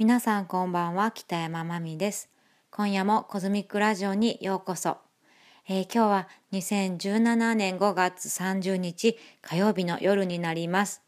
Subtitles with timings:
[0.00, 2.30] 皆さんこんばんは北山まみです
[2.70, 4.96] 今夜もコズミックラジオにようこそ、
[5.68, 11.02] えー、今日は2017年5月30日火曜日の夜になります、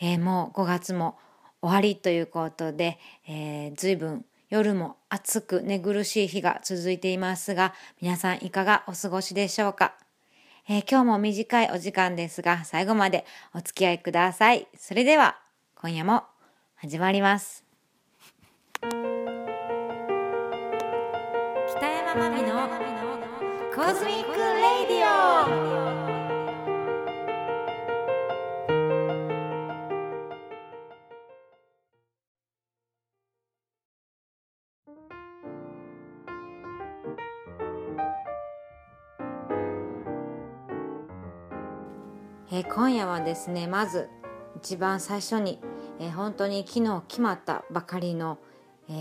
[0.00, 1.16] えー、もう5月も
[1.62, 2.98] 終わりということで、
[3.28, 9.94] えー、随分夜も暑く寝苦しい日が続いていますが皆さんいかがお過ごしでしょうか？
[10.68, 13.24] え、今日も短いお時間ですが最後まで
[13.54, 14.66] お付き合いください。
[14.76, 15.38] それでは
[15.76, 16.24] 今夜も
[16.74, 17.65] 始まります。
[18.88, 18.94] 北
[21.88, 22.68] 山まみの
[23.74, 25.06] コズミックレディ
[26.02, 26.06] オ。
[42.52, 44.08] え、今夜はですねまず
[44.56, 45.58] 一番最初に、
[45.98, 48.38] えー、本当に昨日決まったばかりの、
[48.88, 48.92] え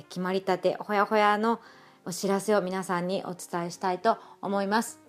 [0.00, 1.60] ー、決まりたてほやほやの
[2.04, 5.00] お知らせを皆さんにお伝えしたいと思います。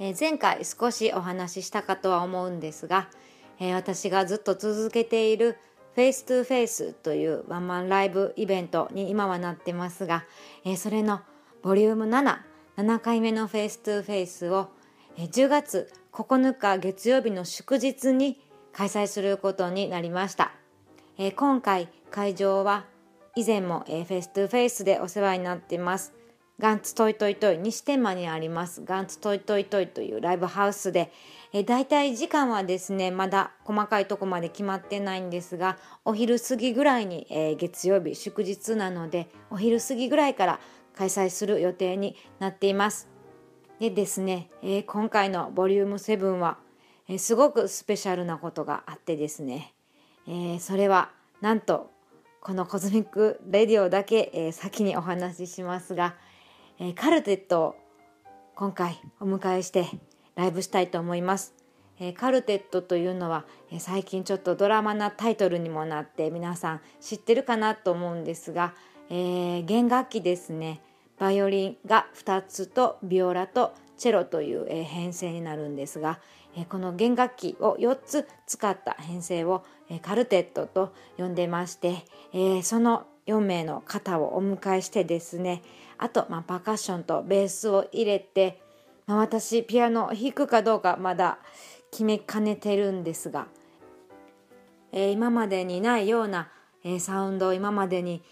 [0.00, 3.08] え前回少しお話ししたかとは思うんですが、
[3.58, 5.58] え私がずっと続けている
[5.94, 10.24] Face to Face というワンマンライブイベントに今はなってますが、
[10.64, 11.20] えそれの
[11.62, 12.38] ボリューム7、
[12.76, 14.68] 7回目の Face to Face を
[15.16, 18.40] 10月9日月曜日の祝日に
[18.72, 20.52] 開催することになりました。
[21.34, 22.84] 今回会場は
[23.36, 26.18] 以前も Face to Face でお世話になっています。
[26.60, 31.12] ガンツトイトイトイ西天満にありますガンツトイトイトイというライブハウスで
[31.52, 40.60] え大体時間はですねまだ細かいとこまで決まってないんですがお昼過ぎぐらいに、えー、月曜日祝日なのでお昼過ぎぐらいから
[40.96, 43.08] 開催する予定になっています
[43.78, 46.58] でですね、えー、今回のボリューム7は、
[47.08, 49.74] えー、すごくスペシャルなことがあってですね、
[50.26, 51.92] えー、それはなんと
[52.48, 56.14] このコズミックレディオだけ、え先にお話ししますが、
[56.78, 57.76] えカルテットを
[58.54, 59.84] 今回お迎えして
[60.34, 61.52] ライブしたいと思います。
[62.00, 68.72] えカルテットというのは、え最近ちょっとドラマなタイトルにもなって皆さん知ってるかなと思うんですが、
[69.10, 70.80] え弦楽器ですね
[71.18, 76.18] バイオリンが2つとビオラとチェロというえ編成になるんですが
[76.66, 79.64] この弦楽器を4つ使った編成を
[80.02, 82.04] カルテットと呼んでまして
[82.62, 85.62] その4名の方をお迎えしてですね
[85.98, 88.60] あと、まあ、パーカッションとベースを入れて、
[89.06, 91.38] まあ、私ピアノを弾くかどうかまだ
[91.90, 93.46] 決めかねてるんですが、
[94.92, 96.50] え今までにないような、
[96.84, 98.22] えサウンドを今までに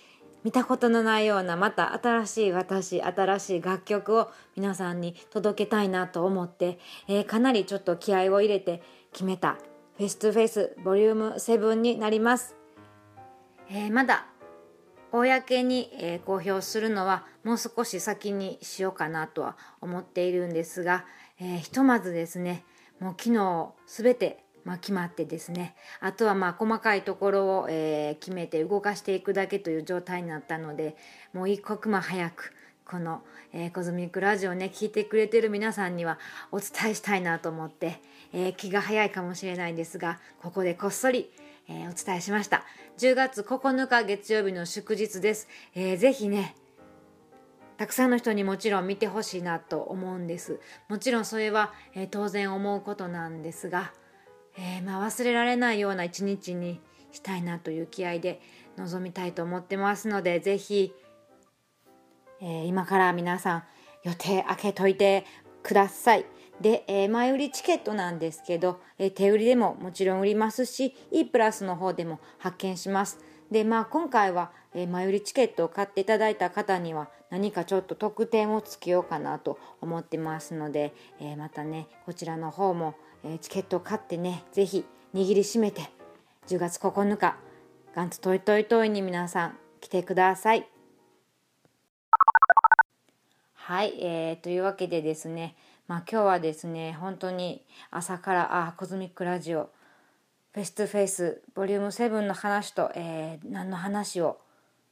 [0.46, 8.80] 見たことのないようなまた新しい私新しい楽曲を皆さんに届けたいなと思って、えー、かなりちょっと気合を入れて
[9.10, 9.56] 決めた
[9.97, 12.54] Face to Face ボリューム7になります、
[13.70, 14.26] えー、まだ
[15.10, 21.06] 公に、えー、公表するのはもう少し先にしようかなとは思っているんですが、
[21.40, 22.64] えひとまずですね
[23.00, 25.77] もう昨日すべてまあ、決まってですね。
[26.00, 30.97] あとはまあ細かいところを、えー、決めて動かしていくだけという状態になったので
[31.32, 32.53] もう一刻も早く
[32.84, 33.22] この、
[33.53, 36.19] えー、コズミックラジオね聞いてくれてる皆さんには
[36.50, 38.00] お伝えしたいなと思って、
[38.32, 41.31] えー、気が早いかもしれないんですがここでこっそり、
[41.69, 42.65] えー、お伝えしました。
[42.99, 46.56] 10月9日月曜日の祝日です、えー、ぜひね
[47.76, 50.59] たくさんの人にもちろん見てほしいなと思うんです。
[50.88, 53.93] もちろんそれは、えー、当然思うことなんですが
[54.59, 56.81] えー、まあ、忘れられないような一日に
[57.12, 58.41] したいなという気合で
[58.77, 60.93] 臨みたいと思ってますので是非、
[62.41, 63.65] えー、今から皆さん
[64.05, 65.25] 予定開けといて
[65.62, 66.25] ください。
[66.61, 73.19] で、えー、前売りチケットなんですけど、え手売りでももちろん売りますし E プラスの方でも発見します。
[73.50, 82.94] でまあ今回は、え前売りチケットを買っていただいた方には何かちょっと特典をつけようかなと思ってますので、えまたねこちらの方も
[83.25, 84.84] えチケットを買ってね是非
[85.15, 85.91] 握りしめて
[86.49, 87.37] 10月9日
[87.94, 90.69] Ganz toi toi toi に皆さん来てください。
[93.55, 95.56] はい、えー、というわけでですね、
[95.88, 99.70] まあ、今日はですね本当に朝からあコズミックラジオ
[100.52, 104.38] Face to Face ボリューム7の話と、えー、何の話を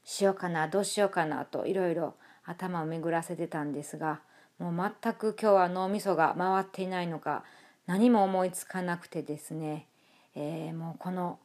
[0.04, 2.14] しようかなどうしようかなといろいろ
[2.44, 4.20] 頭を巡らせてたんですが
[4.58, 7.44] もう全く今日は脳みそが回っていないのか
[7.86, 9.86] 何も思いつかなくてですね、
[10.34, 11.38] えー、もうこの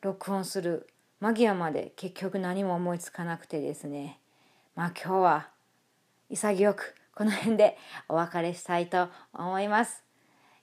[0.00, 0.88] 録音する
[1.20, 4.18] 間際まで結局何も思いつかなくてですね
[4.74, 5.48] まあ今日は
[6.28, 7.78] 潔くこの辺で
[8.08, 10.04] お別れしたいと思います。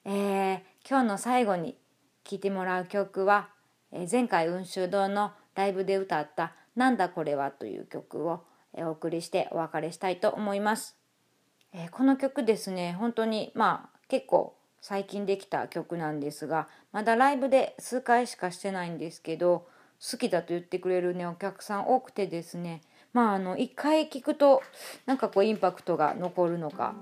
[0.05, 1.77] えー、今日の最後に
[2.25, 3.49] 聴いてもらう曲は、
[3.91, 8.43] えー、前回雲州堂のライブで歌った「なんだこれは」という曲を
[8.73, 10.97] お送りしてお別れしたいと思います。
[11.71, 19.65] えー、この曲ですね本当にまあ結構最近できた曲なんですがまだライブで数回しかしてないんですけど
[20.11, 22.81] 好きだと言ってくれるねお客さん多くてですね。
[23.13, 24.61] まああの一回聴くと
[25.05, 26.95] なんかこうインパクトが残るのか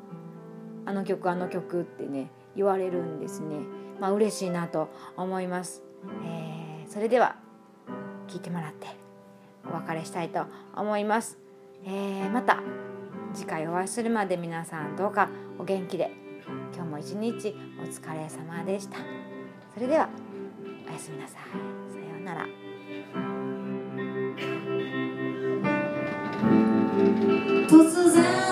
[0.86, 3.56] あの曲あの曲ってね言われるんですね。
[4.00, 5.82] まあ嬉しいなと思います、
[6.24, 7.36] えー、それでは
[8.28, 8.88] 聴いてもらって
[9.68, 10.46] お別れしたいと
[10.76, 11.38] 思います、
[11.86, 12.62] えー、また
[13.34, 16.31] 次回お会いするまで皆さんどうかお元気で。
[16.74, 18.98] 今日も一日お疲れ様でした。
[19.74, 20.10] それでは
[20.88, 21.42] おやすみなさい。
[21.92, 22.48] さようなら。
[27.68, 28.51] 突然。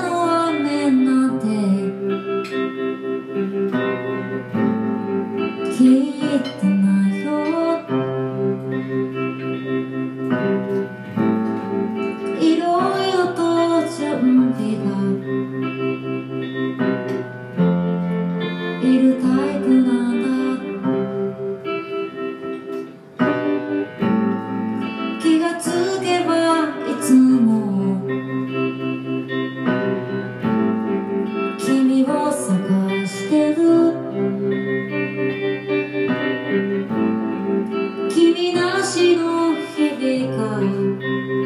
[38.91, 41.38] しの日々が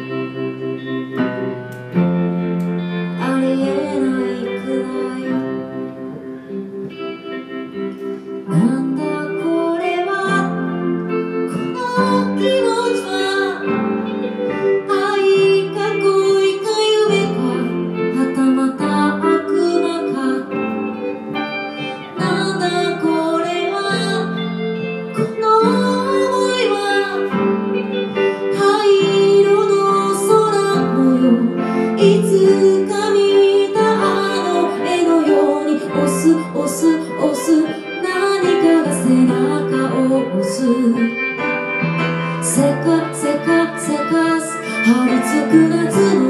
[40.64, 40.80] せか
[43.12, 44.48] せかせかす
[44.86, 45.84] 張り付く夏
[46.14, 46.24] の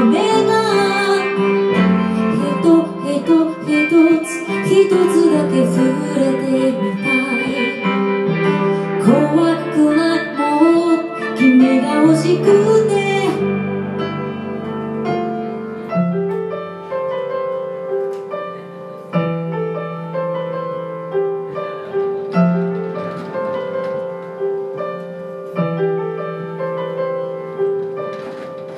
[0.00, 0.50] 雨が
[2.32, 2.66] ひと
[3.04, 3.92] ひとひと
[4.24, 5.76] つひとつだけ触
[6.16, 7.44] れてみたい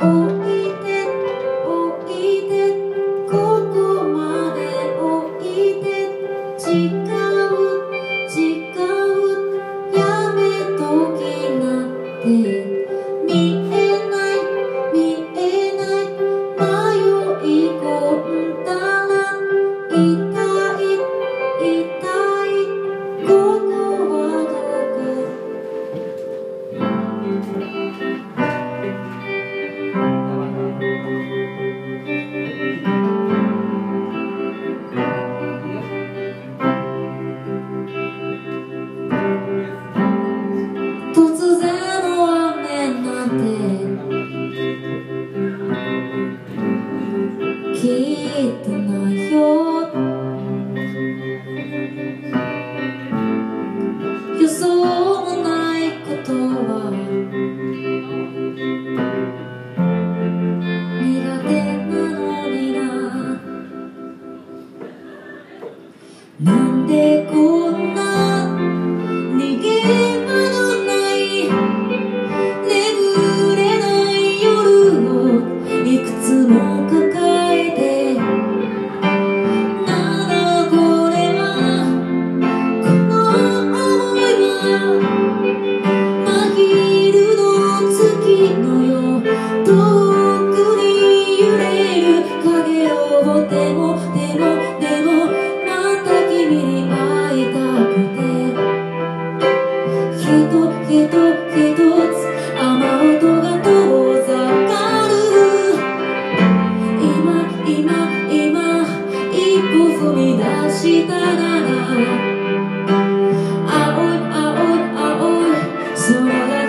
[0.00, 0.38] Oh.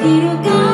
[0.02, 0.69] quiero cambiar.